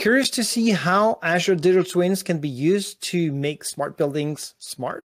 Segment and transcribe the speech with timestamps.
[0.00, 5.04] Curious to see how Azure Digital Twins can be used to make smart buildings smart?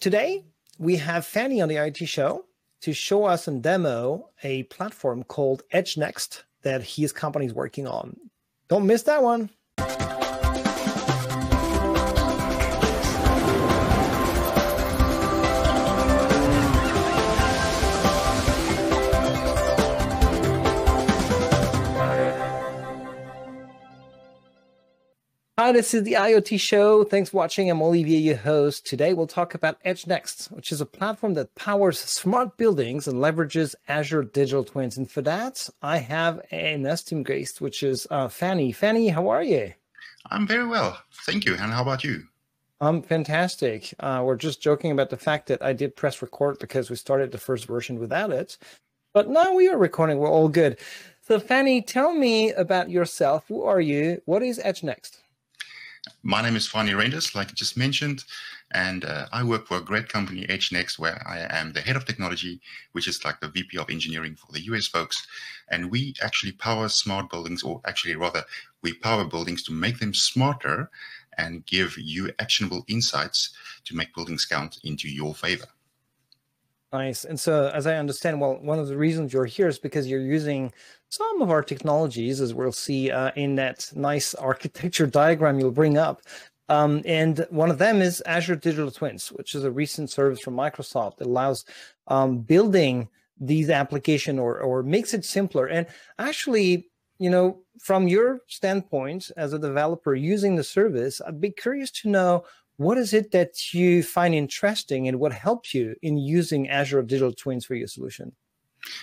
[0.00, 0.42] Today,
[0.80, 2.44] we have Fanie on the IoT show
[2.80, 8.16] to show us and demo a platform called EdgeNext that his company is working on.
[8.66, 9.48] Don't miss that one.
[25.64, 27.04] Hi, this is the IoT Show.
[27.04, 27.70] Thanks for watching.
[27.70, 28.84] I'm Olivier, your host.
[28.84, 33.74] Today, we'll talk about EdgeNext, which is a platform that powers smart buildings and leverages
[33.88, 34.98] Azure Digital Twins.
[34.98, 38.76] And for that, I have an esteemed guest, which is uh, Fanie.
[38.76, 39.72] Fanie, how are you?
[40.30, 41.00] I'm very well.
[41.24, 41.54] Thank you.
[41.54, 42.24] And how about you?
[42.82, 43.94] I'm fantastic.
[43.98, 47.32] Uh, we're just joking about the fact that I did press record because we started
[47.32, 48.58] the first version without it.
[49.14, 50.18] But now we are recording.
[50.18, 50.78] We're all good.
[51.22, 53.46] So, Fanie, tell me about yourself.
[53.48, 54.20] Who are you?
[54.26, 55.22] What is EdgeNext?
[56.22, 58.24] My name is Fanie Reynders, like I just mentioned,
[58.72, 62.04] and uh, I work for a great company, EdgeNext, where I am the head of
[62.04, 62.60] technology,
[62.92, 65.26] which is like the VP of engineering for the US folks.
[65.70, 68.44] And we actually power smart buildings, or actually rather,
[68.82, 70.90] we power buildings to make them smarter
[71.38, 73.54] and give you actionable insights
[73.84, 75.68] to make buildings count into your favor.
[76.94, 77.24] Nice.
[77.24, 80.20] And so, as I understand, well, one of the reasons you're here is because you're
[80.20, 80.72] using
[81.08, 85.98] some of our technologies, as we'll see uh, in that nice architecture diagram you'll bring
[85.98, 86.22] up.
[86.68, 90.54] Um, and one of them is Azure Digital Twins, which is a recent service from
[90.54, 91.64] Microsoft that allows
[92.06, 93.08] um, building
[93.40, 95.66] these application or or makes it simpler.
[95.66, 95.88] And
[96.20, 101.90] actually, you know, from your standpoint as a developer using the service, I'd be curious
[102.02, 102.44] to know
[102.76, 107.32] what is it that you find interesting and what helps you in using Azure Digital
[107.32, 108.32] Twins for your solution?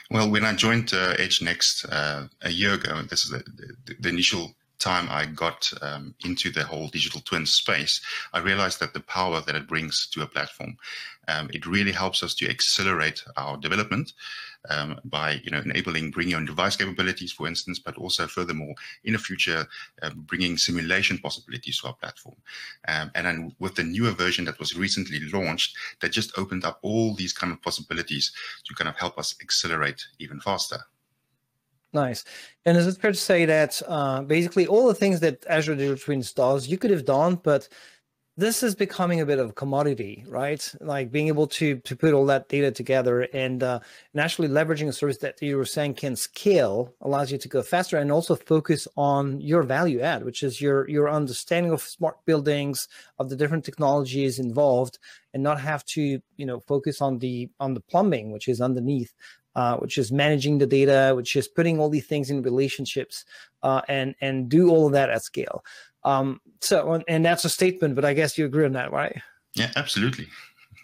[0.09, 1.15] Well, when I joined uh,
[1.89, 3.43] uh, a year ago, this is the,
[3.85, 8.01] the, the initial time I got um, into the whole digital twin space,
[8.33, 10.77] I realized that the power that it brings to a platform,
[11.27, 14.13] um, it really helps us to accelerate our development
[14.69, 18.73] um, by you know enabling bring your own device capabilities, for instance, but also furthermore
[19.03, 19.67] in the future
[20.01, 22.35] uh, bringing simulation possibilities to our platform.
[22.87, 26.79] Um, and then with the newer version that was recently launched, that just opened up
[26.81, 28.31] all these kind of possibilities
[28.65, 30.79] to kind of help us accelerate even faster.
[31.93, 32.23] Nice.
[32.65, 35.97] And is it fair to say that uh, basically all the things that Azure Digital
[35.97, 37.67] Twins does, you could have done, but
[38.37, 40.73] this is becoming a bit of a commodity, right?
[40.79, 43.81] Like being able to to put all that data together and uh,
[44.13, 47.61] and actually leveraging a service that you were saying can scale allows you to go
[47.61, 52.23] faster and also focus on your value add, which is your your understanding of smart
[52.25, 52.87] buildings,
[53.19, 54.97] of the different technologies involved,
[55.33, 59.13] and not have to you know focus on the on the plumbing, which is underneath
[59.55, 63.25] uh, which is managing the data, which is putting all these things in relationships,
[63.63, 65.63] uh, and and do all of that at scale.
[66.03, 69.21] Um, so, and that's a statement, but I guess you agree on that, right?
[69.55, 70.27] Yeah, absolutely.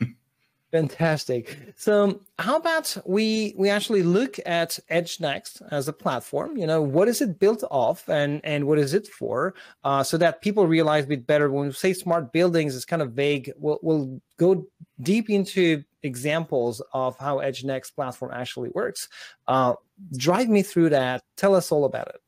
[0.72, 1.58] Fantastic.
[1.78, 6.58] So, how about we we actually look at EdgeNext as a platform?
[6.58, 9.56] You know, what is it built off, and and what is it for?
[9.84, 11.50] Uh, so that people realize a bit better.
[11.50, 13.52] When we say smart buildings, it's kind of vague.
[13.58, 14.68] We'll we'll go
[15.02, 19.10] deep into examples of how EdgeNext platform actually works.
[19.48, 19.74] Uh,
[20.16, 21.24] drive me through that.
[21.36, 22.22] Tell us all about it.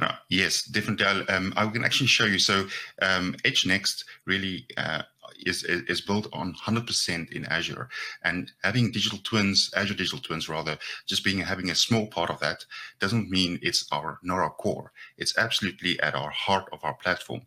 [0.00, 1.06] Uh, yes, definitely.
[1.28, 2.38] Um, I can actually show you.
[2.38, 2.66] So
[3.02, 5.02] um, EdgeNext really uh,
[5.40, 7.88] is, is built on 100% in Azure,
[8.24, 12.40] and having digital twins, Azure digital twins rather, just being having a small part of
[12.40, 12.64] that
[12.98, 14.92] doesn't mean it's our not our core.
[15.18, 17.42] It's absolutely at our heart of our platform.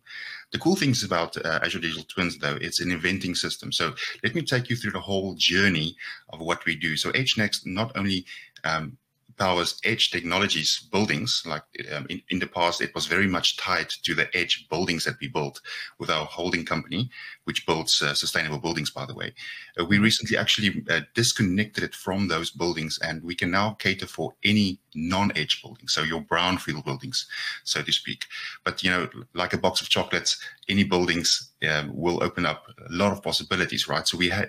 [0.52, 3.72] The cool things about uh, Azure Digital Twins, though, it's an eventing system.
[3.72, 5.96] So let me take you through the whole journey
[6.30, 6.96] of what we do.
[6.96, 8.24] So EdgeNext not only
[8.64, 8.96] um,
[9.36, 11.42] powers edge technologies buildings.
[11.46, 11.62] Like
[11.94, 15.16] um, in, in the past, it was very much tied to the edge buildings that
[15.20, 15.60] we built
[15.98, 17.10] with our holding company,
[17.44, 19.34] which builds uh, sustainable buildings, by the way.
[19.78, 24.06] Uh, we recently actually uh, disconnected it from those buildings, and we can now cater
[24.06, 27.26] for any non-edge buildings, so your brownfield buildings,
[27.64, 28.24] so to speak.
[28.64, 32.92] But you know, like a box of chocolates, any buildings um, will open up a
[32.92, 34.06] lot of possibilities, right?
[34.06, 34.46] So we ha-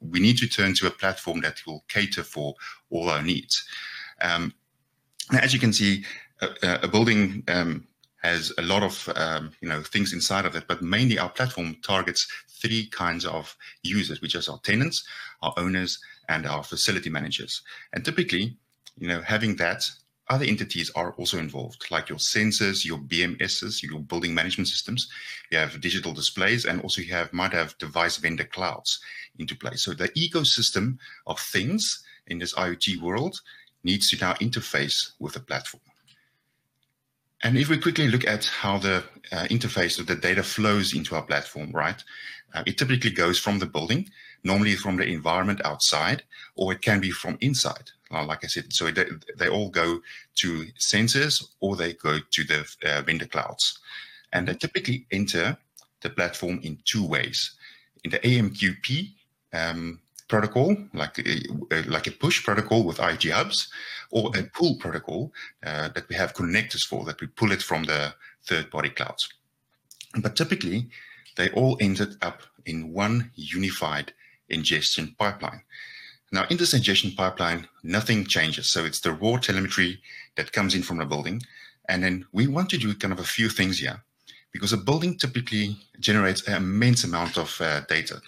[0.00, 2.54] we need to turn to a platform that will cater for
[2.90, 3.64] all our needs.
[4.20, 4.52] Um,
[5.32, 6.04] as you can see,
[6.40, 7.86] a, a building um,
[8.22, 11.76] has a lot of um, you know things inside of it, but mainly our platform
[11.82, 12.26] targets
[12.60, 15.06] three kinds of users, which is our tenants,
[15.42, 17.62] our owners, and our facility managers.
[17.92, 18.56] And typically,
[18.98, 19.88] you know, having that,
[20.28, 25.08] other entities are also involved, like your sensors, your BMSs, your building management systems.
[25.50, 29.00] You have digital displays, and also you have might have device vendor clouds
[29.38, 29.76] into play.
[29.76, 33.40] So the ecosystem of things in this IoT world
[33.84, 35.82] needs to now interface with the platform.
[37.42, 41.14] And if we quickly look at how the uh, interface of the data flows into
[41.14, 42.02] our platform, right?
[42.54, 44.08] Uh, it typically goes from the building,
[44.42, 46.24] normally from the environment outside,
[46.56, 47.90] or it can be from inside.
[48.10, 49.04] Like I said, so they,
[49.36, 50.00] they all go
[50.36, 53.78] to sensors or they go to the uh, vendor clouds.
[54.32, 55.58] And they typically enter
[56.00, 57.52] the platform in two ways.
[58.04, 59.12] In the AMQP
[59.52, 63.68] um, protocol, like a, like a push protocol with IoT hubs,
[64.10, 65.32] or a pull protocol
[65.64, 68.14] uh, that we have connectors for, that we pull it from the
[68.46, 69.28] third-party clouds.
[70.20, 70.88] But typically,
[71.36, 74.12] they all ended up in one unified
[74.48, 75.62] ingestion pipeline.
[76.30, 78.70] Now, in this ingestion pipeline, nothing changes.
[78.70, 80.00] So it's the raw telemetry
[80.36, 81.42] that comes in from the building.
[81.88, 84.02] And then we want to do kind of a few things here
[84.52, 88.20] because a building typically generates an immense amount of uh, data,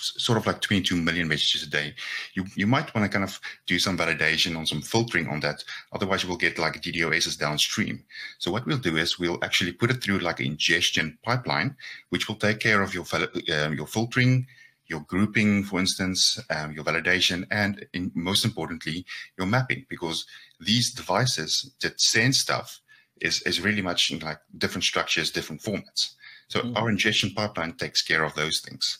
[0.00, 1.94] sort of like 22 million messages a day.
[2.34, 5.64] You you might want to kind of do some validation on some filtering on that.
[5.92, 8.04] Otherwise, you will get like DDoSs downstream.
[8.38, 11.76] So what we'll do is we'll actually put it through like an ingestion pipeline,
[12.10, 14.46] which will take care of your uh, your filtering,
[14.90, 19.06] your grouping, for instance, um, your validation, and in, most importantly,
[19.38, 20.26] your mapping, because
[20.58, 22.80] these devices that send stuff
[23.20, 26.14] is, is really much in like different structures, different formats.
[26.48, 26.76] So mm-hmm.
[26.76, 28.98] our ingestion pipeline takes care of those things.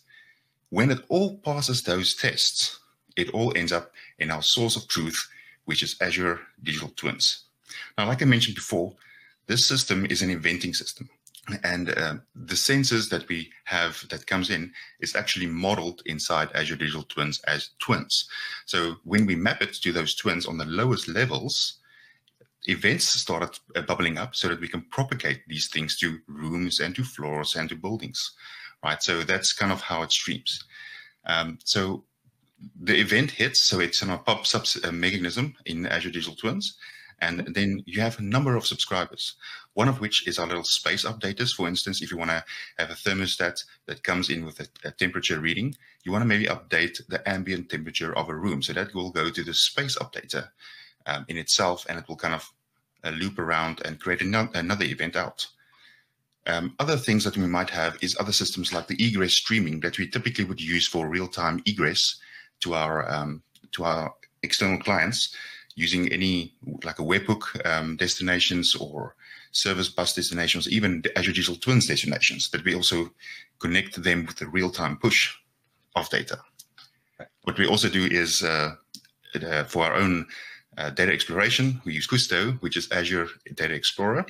[0.70, 2.78] When it all passes those tests,
[3.16, 5.28] it all ends up in our source of truth,
[5.64, 7.44] which is Azure Digital Twins.
[7.98, 8.94] Now, like I mentioned before,
[9.46, 11.08] this system is an eventing system.
[11.64, 16.76] And uh, the sensors that we have that comes in is actually modeled inside Azure
[16.76, 18.28] Digital Twins as twins.
[18.66, 21.78] So when we map it to those twins on the lowest levels,
[22.66, 26.94] events started uh, bubbling up so that we can propagate these things to rooms and
[26.94, 28.32] to floors and to buildings,
[28.84, 29.02] right?
[29.02, 30.64] So that's kind of how it streams.
[31.26, 32.04] Um, so
[32.80, 36.76] the event hits, so it's a pub-sub uh, mechanism in Azure Digital Twins.
[37.22, 39.34] And then you have a number of subscribers,
[39.74, 41.54] one of which is our little space updaters.
[41.54, 42.42] For instance, if you want to
[42.78, 46.46] have a thermostat that comes in with a, a temperature reading, you want to maybe
[46.46, 48.62] update the ambient temperature of a room.
[48.62, 50.48] So that will go to the space updater
[51.06, 52.50] um, in itself, and it will kind of
[53.04, 55.46] uh, loop around and create an- another event out.
[56.46, 59.98] Um, other things that we might have is other systems like the egress streaming that
[59.98, 62.16] we typically would use for real-time egress
[62.60, 63.42] to our um,
[63.72, 65.34] to our external clients
[65.74, 69.14] using any like a webhook um, destinations or
[69.52, 73.10] service bus destinations, even Azure Digital Twins destinations that we also
[73.58, 75.34] connect them with the real-time push
[75.96, 76.38] of data.
[77.42, 78.74] What we also do is uh,
[79.34, 80.26] uh, for our own
[80.78, 84.24] uh, data exploration, we use Kusto, which is Azure Data Explorer.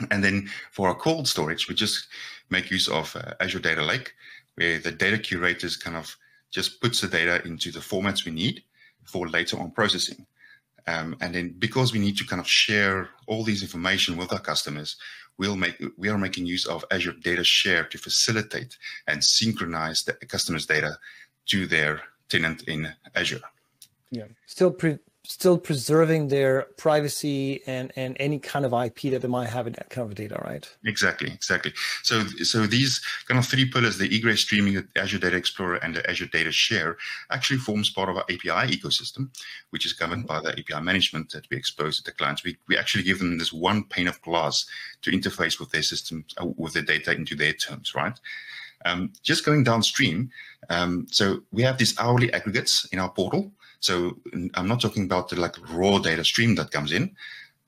[0.10, 2.06] And then for our cold storage, we just
[2.50, 4.12] make use of uh, Azure Data Lake,
[4.56, 6.16] where the data curators kind of
[6.50, 8.62] just puts the data into the formats we need
[9.04, 10.26] for later on processing.
[10.86, 14.40] Um, and then because we need to kind of share all these information with our
[14.40, 14.96] customers,
[15.38, 18.76] we'll make we are making use of Azure Data Share to facilitate
[19.06, 20.98] and synchronize the customer's data
[21.46, 23.40] to their tenant in Azure.
[24.10, 29.28] Yeah, still pre- still preserving their privacy and and any kind of IP that they
[29.28, 30.68] might have in that kind of data, right?
[30.84, 31.72] Exactly, exactly.
[32.02, 35.94] So so these kind of three pillars, the egress streaming, the Azure Data Explorer, and
[35.94, 36.96] the Azure Data Share,
[37.30, 39.28] actually forms part of our API ecosystem,
[39.70, 42.42] which is governed by the API management that we expose to the clients.
[42.42, 44.66] We we actually give them this one pane of glass
[45.02, 48.18] to interface with their systems, uh, with their data into their terms, right?
[48.86, 50.30] Um, just going downstream,
[50.70, 54.18] um, so we have these hourly aggregates in our portal so
[54.54, 57.16] I'm not talking about the like raw data stream that comes in.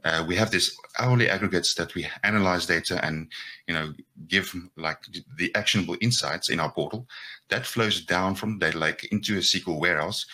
[0.05, 3.31] Uh, we have this hourly aggregates that we analyze data and
[3.67, 3.93] you know
[4.29, 4.99] give like
[5.37, 7.07] the actionable insights in our portal
[7.49, 10.27] that flows down from data lake into a SQL warehouse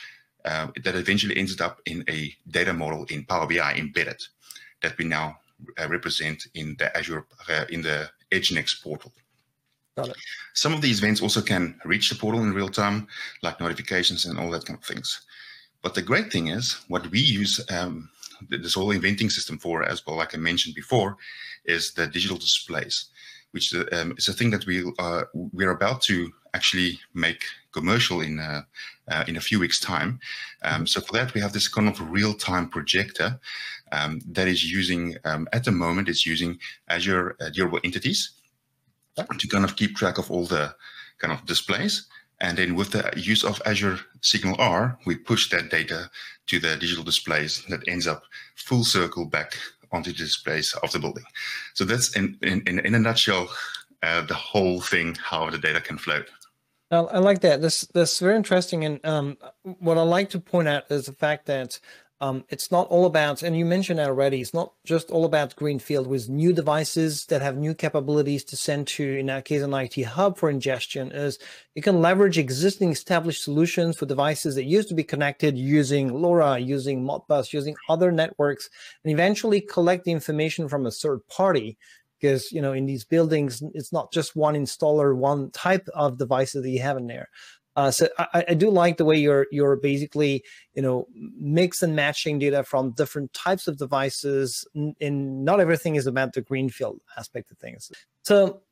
[0.45, 4.21] uh, that eventually ends up in a data model in Power BI embedded
[4.83, 5.39] that we now
[5.79, 9.13] uh, represent in the Azure uh, in the EdgeNext portal.
[10.55, 13.09] Some of these events also can reach the portal in real time,
[13.43, 15.23] like notifications and all that kind of things.
[15.83, 18.11] But the great thing is, what we use um,
[18.49, 21.17] this whole eventing system for, as well, like I mentioned before,
[21.65, 23.07] is the digital displays,
[23.53, 28.39] which um, is a thing that we uh, we're about to actually make commercial in
[28.41, 28.63] uh,
[29.09, 30.19] uh, in a few weeks' time.
[30.63, 33.39] Um, so for that, we have this kind of real-time projector
[33.93, 36.59] um, that is using um, at the moment it's using
[36.89, 38.33] Azure uh, Durable Entities
[39.39, 40.75] to kind of keep track of all the
[41.19, 42.07] kind of displays.
[42.41, 46.11] And then with the use of Azure SignalR, we push that data
[46.47, 48.23] to the digital displays that ends up
[48.55, 49.57] full circle back
[49.91, 51.25] onto the displays of the building.
[51.75, 53.49] So that's in, in, in a nutshell,
[54.03, 56.31] uh, the whole thing, how the data can float.
[56.91, 57.61] I like that.
[57.61, 58.85] This that's very interesting.
[58.85, 61.79] And um, what I like to point out is the fact that
[62.21, 66.09] um, it's not all about, and you mentioned already, it's not just all about greenfield
[66.09, 70.05] with new devices that have new capabilities to send to, in our case, an IoT
[70.05, 71.13] hub for ingestion.
[71.13, 71.39] Is
[71.77, 76.65] you can leverage existing established solutions for devices that used to be connected using LoRa,
[76.65, 78.69] using Modbus, using other networks,
[79.05, 81.79] and eventually collect the information from a third party.
[82.21, 86.65] Because you know, in these buildings, it's not just one installer, one type of devices
[86.65, 87.29] that you have in there.
[87.79, 90.43] Uh, so I, I, do like the way you're you're basically
[90.75, 94.67] you know mix and matching data from different types of devices.
[95.01, 97.93] And not everything is about the greenfield aspect of things.
[98.23, 98.63] So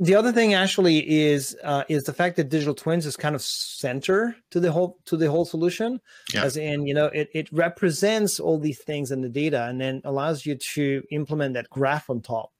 [0.00, 3.42] the other thing actually is uh, is the fact that digital twins is kind of
[3.42, 6.00] center to the whole to the whole solution,
[6.34, 6.42] yeah.
[6.42, 10.00] as in you know it it represents all these things in the data and then
[10.04, 12.50] allows you to implement that graph on top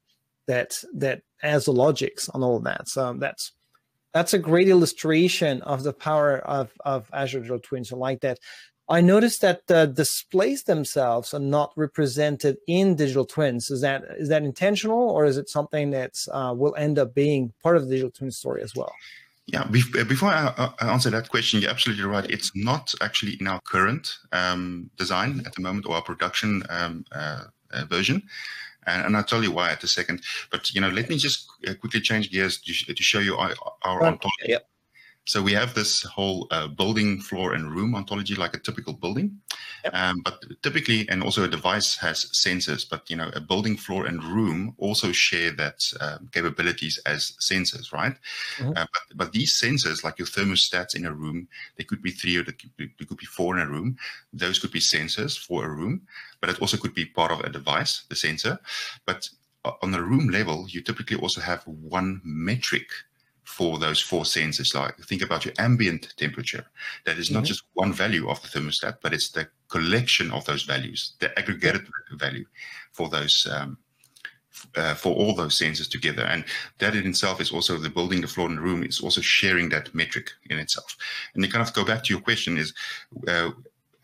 [0.46, 2.88] that that has the logics on all of that.
[2.88, 3.50] So that's
[4.16, 7.92] that's a great illustration of the power of, of Azure Digital Twins.
[7.92, 8.38] I like that.
[8.88, 13.70] I noticed that the displays themselves are not represented in digital twins.
[13.70, 17.52] Is that is that intentional, or is it something that uh, will end up being
[17.62, 18.94] part of the digital twin story as well?
[19.48, 22.28] Yeah, before I answer that question, you're absolutely right.
[22.30, 27.04] It's not actually in our current um, design at the moment or our production um,
[27.12, 27.42] uh,
[27.72, 28.22] uh, version
[28.86, 30.22] and, and I'll tell you why at a second.
[30.50, 33.54] But you know, let me just uh, quickly change gears to, to show you our,
[33.82, 34.46] our ontology.
[34.48, 34.68] Yep.
[35.26, 39.40] So we have this whole uh, building, floor, and room ontology, like a typical building.
[39.84, 39.94] Yep.
[39.94, 42.88] Um, but typically, and also a device has sensors.
[42.88, 47.92] But you know, a building, floor, and room also share that um, capabilities as sensors,
[47.92, 48.16] right?
[48.58, 48.70] Mm-hmm.
[48.70, 52.36] Uh, but, but these sensors, like your thermostats in a room, they could be three
[52.36, 53.98] or they could be, they could be four in a room.
[54.32, 56.02] Those could be sensors for a room,
[56.40, 58.60] but it also could be part of a device, the sensor.
[59.06, 59.28] But
[59.64, 62.86] uh, on the room level, you typically also have one metric
[63.46, 64.74] for those four sensors.
[64.74, 66.66] Like think about your ambient temperature.
[67.04, 67.46] That is not mm-hmm.
[67.46, 71.86] just one value of the thermostat, but it's the collection of those values, the aggregated
[72.12, 72.44] value
[72.92, 73.78] for those um,
[74.74, 76.24] uh, for all those sensors together.
[76.24, 76.44] And
[76.78, 79.68] that in itself is also the building, the floor, and the room is also sharing
[79.68, 80.96] that metric in itself.
[81.34, 82.74] And you kind of go back to your question is.
[83.28, 83.50] Uh,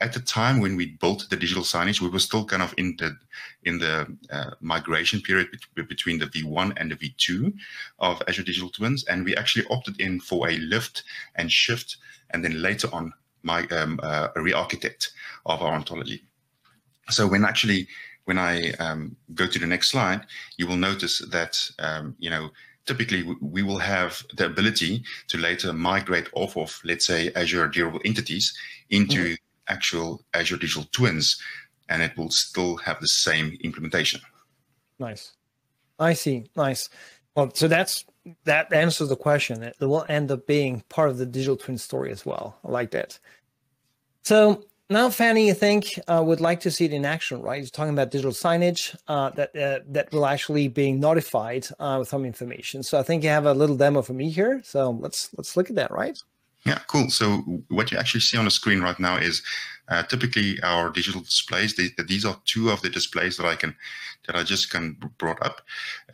[0.03, 2.97] at the time when we built the digital signage, we were still kind of in
[2.99, 3.17] the
[3.63, 3.95] in the
[4.31, 7.55] uh, migration period be- between the V1 and the V2
[8.01, 11.05] of Azure Digital Twins, and we actually opted in for a lift
[11.37, 11.99] and shift,
[12.31, 13.13] and then later on
[13.45, 15.13] my um, uh, a re-architect
[15.47, 16.25] of our ontology.
[17.11, 17.87] So when actually
[18.25, 22.51] when I um, go to the next slide, you will notice that um, you know
[22.87, 28.01] typically we will have the ability to later migrate off of let's say Azure durable
[28.05, 28.53] entities
[28.91, 29.35] into mm-hmm
[29.75, 31.27] actual Azure Digital Twins,
[31.89, 34.21] and it will still have the same implementation.
[34.99, 35.33] Nice.
[35.99, 36.37] I see.
[36.57, 36.89] Nice.
[37.35, 38.05] Well, so that's
[38.45, 39.63] that answers the question.
[39.63, 42.59] It will end up being part of the digital twin story as well.
[42.65, 43.19] I like that.
[44.25, 47.61] So now, Fanie, I think uh, would like to see it in action, right?
[47.61, 52.09] He's talking about digital signage uh, that uh, that will actually be notified uh, with
[52.09, 52.83] some information.
[52.83, 54.61] So I think you have a little demo for me here.
[54.63, 56.19] So let's let's look at that, right?
[56.65, 57.11] Yeah, cool.
[57.11, 57.39] So
[57.69, 59.43] what you actually see on the screen right now is
[59.89, 61.75] uh, typically our digital displays.
[61.75, 63.75] They, these are two of the displays that I can
[64.27, 65.63] that I just can brought up.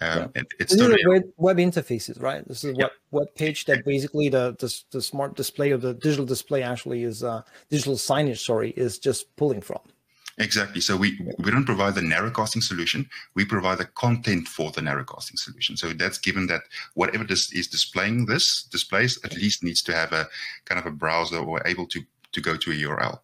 [0.00, 0.42] Um, yeah.
[0.58, 2.46] it's the web, web, interfaces, right?
[2.48, 6.24] This is web, web page that basically the, the, the smart display of the digital
[6.24, 8.38] display actually is uh, digital signage.
[8.38, 9.80] Sorry, is just pulling from.
[10.38, 10.80] Exactly.
[10.80, 13.08] So we we don't provide the narrowcasting solution.
[13.34, 15.76] We provide the content for the narrowcasting solution.
[15.76, 16.62] So that's given that
[16.94, 20.28] whatever this is displaying this displays at least needs to have a
[20.64, 22.02] kind of a browser or able to
[22.32, 23.18] to go to a URL.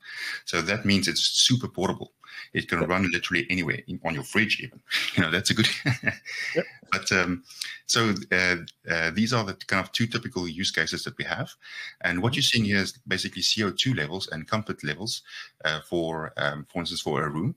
[0.45, 2.13] So that means it's super portable.
[2.53, 4.81] It can run literally anywhere on your fridge, even.
[5.17, 5.69] You know, that's a good.
[6.55, 6.65] yep.
[6.93, 7.43] But um,
[7.87, 8.57] so uh,
[8.89, 11.51] uh, these are the kind of two typical use cases that we have.
[12.03, 15.23] And what you're seeing here is basically CO2 levels and comfort levels
[15.65, 17.57] uh, for, um, for instance, for a room.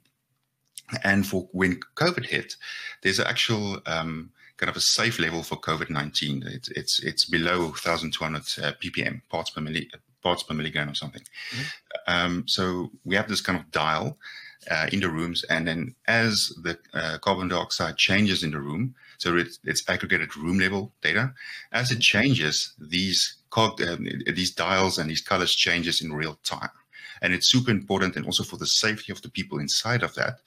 [1.03, 2.55] And for when COVID hit,
[3.03, 6.45] there's an actual um, kind of a safe level for COVID-19.
[6.47, 9.87] It's it's, it's below 1,200 uh, ppm parts per milli
[10.21, 11.21] parts per milligram or something.
[11.21, 11.63] Mm-hmm.
[12.07, 14.17] Um, so we have this kind of dial
[14.69, 15.43] uh, in the rooms.
[15.45, 20.37] And then as the uh, carbon dioxide changes in the room, so it's, it's, aggregated
[20.37, 21.33] room level data,
[21.71, 26.69] as it changes, these um, these dials and these colors changes in real time.
[27.21, 30.41] And it's super important and also for the safety of the people inside of that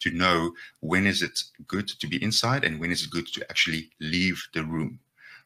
[0.00, 3.44] to know when is it good to be inside and when is it good to
[3.50, 4.98] actually leave the room,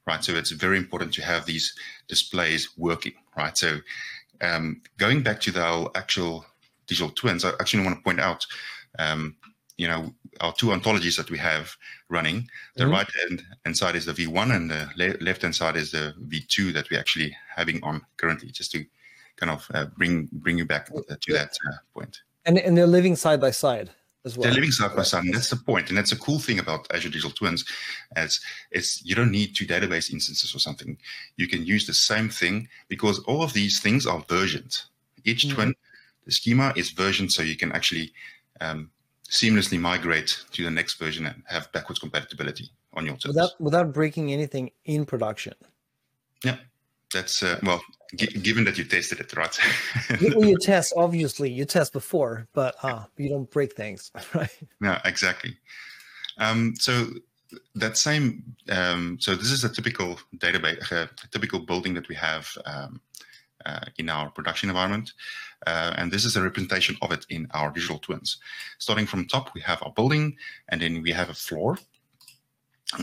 [0.07, 0.23] right?
[0.23, 1.75] So it's very important to have these
[2.07, 3.57] displays working, right?
[3.59, 3.79] So
[4.41, 6.47] um, going back to the actual
[6.89, 8.45] digital twins, I actually want to point out,
[8.99, 9.37] um,
[9.77, 11.77] you know, our two ontologies that we have
[12.09, 12.49] running.
[12.77, 12.93] The mm-hmm.
[12.93, 16.15] right hand, hand side is the V1, and the le- left hand side is the
[16.27, 18.85] V2 that we're actually having on currently, just to
[19.37, 22.23] kind of uh, bring bring you back to that uh, point.
[22.45, 23.91] And and they're living side by side
[24.25, 24.45] as well.
[24.45, 25.89] They're living side by side, and that's the point.
[25.89, 27.65] And that's a cool thing about Azure Digital Twins,
[28.17, 28.41] as
[28.71, 30.97] it's you don't need two database instances or something.
[31.37, 34.77] You can use the same thing because all of these things are versioned.
[35.25, 35.55] Each mm-hmm.
[35.55, 35.75] twin,
[36.29, 38.13] the schema is versioned, so you can actually
[38.61, 38.91] um,
[39.31, 43.95] seamlessly migrate to the next version and have backwards compatibility on your twins without without
[43.95, 45.55] breaking anything in production.
[46.45, 46.57] Yeah,
[47.15, 47.81] that's uh, well,
[48.15, 49.59] g- given that you tested it, right?
[50.21, 54.55] well, you test obviously you test before, but uh, you don't break things, right?
[54.83, 55.57] Yeah, exactly.
[56.37, 57.07] Um, so
[57.75, 62.47] that same, um, so this is a typical database, a typical building that we have
[62.67, 63.01] um,
[63.67, 65.13] uh, in our production environment.
[65.67, 68.39] Uh, and this is a representation of it in our digital twins.
[68.79, 70.37] Starting from top, we have our building,
[70.69, 71.79] and then we have a floor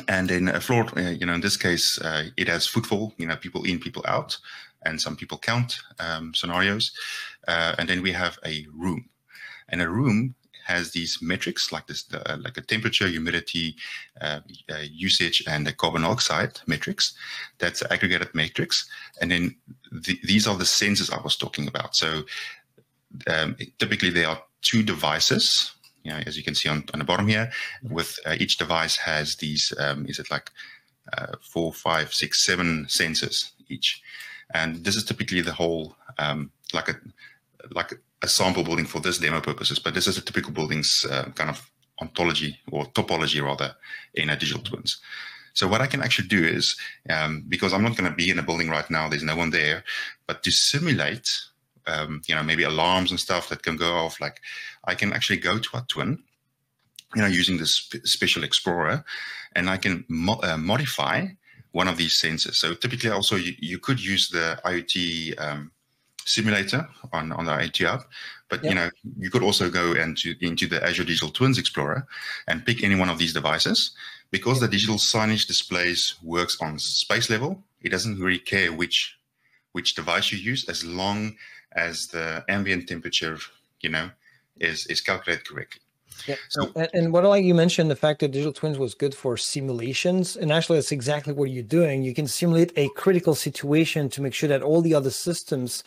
[0.07, 3.27] and in a floor, uh, you know, in this case, uh, it has footfall, you
[3.27, 4.38] know, people in, people out,
[4.83, 6.91] and some people count um, scenarios.
[7.47, 9.07] Uh, and then we have a room,
[9.69, 10.33] and a room
[10.65, 13.75] has these metrics like this, uh, like a temperature, humidity,
[14.22, 17.13] uh, uh, usage, and the carbon dioxide metrics.
[17.60, 18.89] That's aggregated metrics,
[19.22, 19.55] and then
[19.91, 21.95] the, these are the sensors I was talking about.
[21.95, 22.24] So
[23.27, 25.72] um, typically there are two devices
[26.03, 27.51] you know, as you can see on, on the bottom here,
[27.89, 30.51] with uh, each device has these, um, is it like
[31.17, 34.01] uh, four, five, six, seven sensors each.
[34.53, 36.95] And this is typically the whole, um, like a
[37.72, 41.25] like a sample building for this demo purposes, but this is a typical building's uh,
[41.36, 41.69] kind of
[42.01, 43.75] ontology or topology rather
[44.13, 45.01] in a digital twins.
[45.53, 46.75] So what I can actually do is,
[47.10, 49.51] um, because I'm not going to be in a building right now, there's no one
[49.51, 49.84] there,
[50.27, 51.29] but to simulate
[51.88, 54.19] um, you know, maybe alarms and stuff that can go off.
[54.19, 54.41] Like
[54.86, 56.24] I can actually go to a twin,
[57.15, 59.03] you know, using this special explorer,
[59.55, 61.27] and I can mo uh, modify
[61.72, 62.55] one of these sensors.
[62.55, 65.72] So typically, also you, you could use the IoT um,
[66.25, 68.03] simulator on on the IoT app,
[68.50, 68.70] but yep.
[68.70, 72.05] you know, you could also go into into the Azure Digital Twins Explorer
[72.48, 73.91] and pick any one of these devices.
[74.32, 79.18] Because the digital signage displays works on space level, it doesn't really care which
[79.72, 81.35] which device you use as long
[81.74, 83.38] as the ambient temperature,
[83.81, 84.09] you know,
[84.59, 85.81] is is calculated correctly.
[86.27, 86.35] Yeah.
[86.50, 89.14] So, and, and what I like you mentioned, the fact that digital twins was good
[89.14, 92.03] for simulations, and actually that's exactly what you're doing.
[92.03, 95.83] You can simulate a critical situation to make sure that all the other systems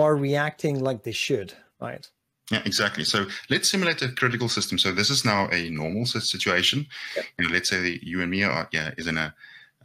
[0.00, 2.08] are reacting like they should, right?
[2.50, 3.04] Yeah, exactly.
[3.04, 4.78] So let's simulate a critical system.
[4.78, 6.86] So this is now a normal situation.
[7.16, 7.24] Yep.
[7.38, 9.34] You know, let's say you and me are yeah is in a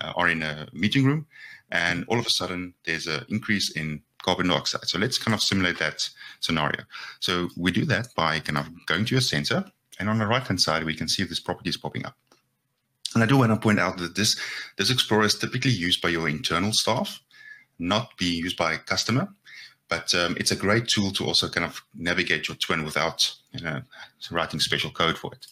[0.02, 1.28] uh, are in a meeting room,
[1.72, 4.86] and all of a sudden there's an increase in carbon dioxide.
[4.86, 6.82] So let's kind of simulate that scenario.
[7.20, 9.64] So we do that by kind of going to a sensor,
[10.00, 12.18] and on the right-hand side, we can see this property is popping up.
[13.14, 14.38] And I do want to point out that this,
[14.78, 17.22] this Explorer is typically used by your internal staff,
[17.80, 19.30] not being used by a customer.
[19.88, 23.64] But um, it's a great tool to also kind of navigate your twin without you
[23.64, 23.82] know,
[24.32, 25.46] writing special code for it.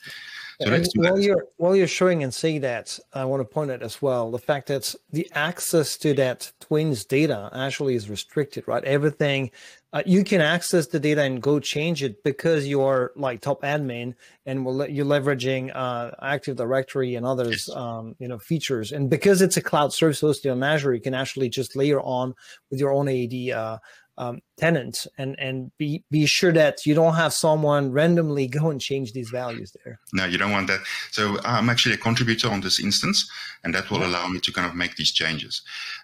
[0.62, 4.02] So while you're while you're showing and saying that, I want to point out as
[4.02, 8.84] well the fact that the access to that twins data actually is restricted, right?
[8.84, 9.52] Everything
[9.94, 14.16] uh, you can access the data and go change it because you're like top admin
[14.46, 17.76] and we'll you're leveraging uh, Active Directory and others, yes.
[17.76, 18.92] um, you know, features.
[18.92, 22.34] And because it's a cloud service hosted on Azure, you can actually just layer on
[22.72, 23.78] with your own AD uh,
[24.18, 28.80] um, tenant and and be be sure that you don't have someone randomly go and
[28.80, 30.00] change these values there.
[30.14, 30.82] No you don't want that.
[31.12, 33.30] So i'm actually a contributor on this instance
[33.64, 34.08] and that will yeah.
[34.08, 35.62] allow me to kind of make these changes.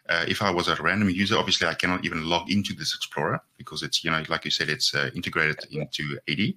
[0.09, 3.39] Uh, if i was a random user obviously i cannot even log into this explorer
[3.57, 6.53] because it's you know like you said it's uh, integrated into ad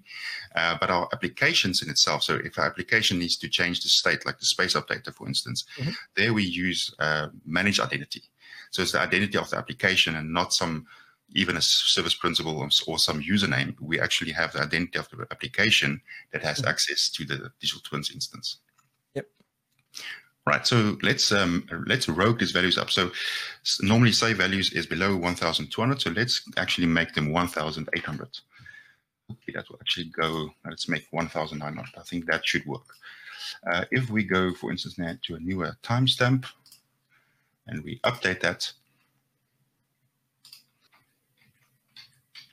[0.57, 4.25] uh, but our applications in itself so if our application needs to change the state
[4.25, 5.91] like the space updater for instance mm-hmm.
[6.17, 8.23] there we use uh, managed identity.
[8.71, 10.87] So it's the identity of the application and not some
[11.35, 16.01] even a service principal or some username, we actually have the identity of the application
[16.33, 16.69] that has mm-hmm.
[16.69, 18.59] access to the digital twins instance.
[19.15, 19.27] Yep.
[20.47, 20.67] Right.
[20.67, 22.91] So let's um, let's rogue these values up.
[22.91, 23.11] So
[23.81, 26.01] normally say values is below 1,200.
[26.01, 28.29] So let's actually make them 1,800.
[29.31, 30.51] Okay, that will actually go.
[30.67, 31.91] Let's make 1,900.
[31.97, 32.87] I think that should work.
[33.71, 36.47] Uh, if we go, for instance, now to a newer timestamp,
[37.67, 38.71] and we update that,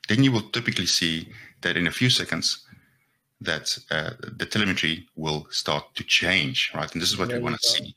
[0.10, 1.30] then you will typically see
[1.62, 2.66] that in a few seconds
[3.42, 6.92] that uh, the telemetry will start to change, right?
[6.92, 7.96] And this is what there we want to see.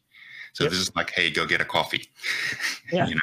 [0.53, 0.71] So yep.
[0.71, 2.09] this is like, hey, go get a coffee.
[2.93, 3.07] Yeah.
[3.07, 3.21] you know?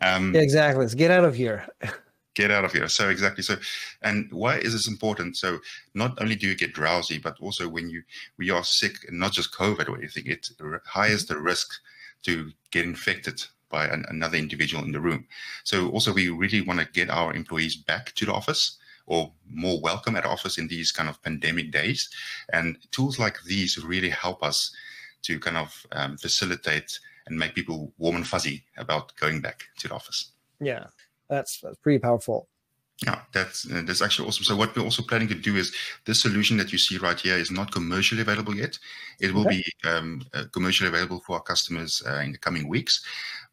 [0.00, 0.80] um, yeah, exactly.
[0.80, 1.66] Let's get out of here.
[2.36, 2.86] get out of here.
[2.86, 3.42] So exactly.
[3.42, 3.56] So,
[4.02, 5.36] and why is this important?
[5.36, 5.58] So
[5.94, 8.02] not only do you get drowsy, but also when you
[8.38, 10.48] we are sick, and not just COVID or anything, it
[10.84, 11.72] higher the risk
[12.22, 15.26] to get infected by an, another individual in the room.
[15.64, 19.80] So also we really want to get our employees back to the office or more
[19.80, 22.08] welcome at office in these kind of pandemic days.
[22.52, 24.74] And tools like these really help us
[25.22, 29.88] to kind of um, facilitate and make people warm and fuzzy about going back to
[29.88, 30.32] the office.
[30.60, 30.86] Yeah,
[31.28, 32.48] that's, that's pretty powerful.
[33.04, 34.44] Yeah, that's uh, that's actually awesome.
[34.44, 35.74] So what we're also planning to do is
[36.06, 38.78] this solution that you see right here is not commercially available yet.
[39.20, 39.62] It will okay.
[39.62, 43.04] be um, uh, commercially available for our customers uh, in the coming weeks.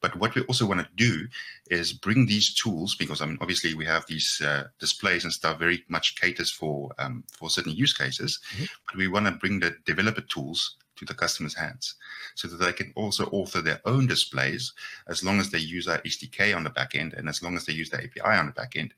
[0.03, 1.27] But what we also want to do
[1.71, 5.57] is bring these tools because I mean obviously we have these uh, displays and stuff
[5.57, 8.65] very much caters for um, for certain use cases, mm-hmm.
[8.85, 11.95] but we want to bring the developer tools to the customer's hands
[12.35, 14.73] so that they can also author their own displays
[15.07, 17.65] as long as they use our SDK on the back end and as long as
[17.65, 18.93] they use the API on the back end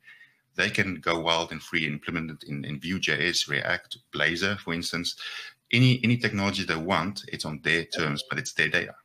[0.55, 5.15] they can go wild and free implement it in, in Vue.js, React, Blazor, for instance.
[5.71, 8.95] Any any technology they want, it's on their terms, but it's their data.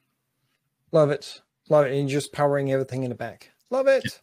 [0.93, 1.41] Love it.
[1.70, 1.98] Love it.
[1.98, 3.50] And just powering everything in the back.
[3.70, 4.20] Love it.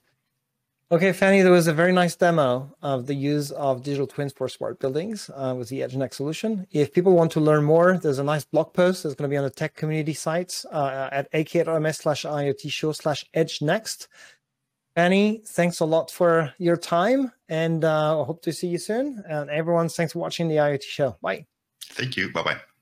[0.89, 4.47] Okay, Fanie, there was a very nice demo of the use of digital twins for
[4.47, 6.65] smart buildings uh, with the EdgeNext solution.
[6.71, 9.35] If people want to learn more, there's a nice blog post that's going to be
[9.35, 11.51] on the tech community sites uh, at aks
[11.97, 14.07] slash IoT show slash EdgeNext.
[14.95, 19.23] Fanie, thanks a lot for your time and uh, I hope to see you soon.
[19.27, 21.17] And everyone, thanks for watching the IoT show.
[21.21, 21.45] Bye.
[21.83, 22.31] Thank you.
[22.31, 22.76] Bye bye.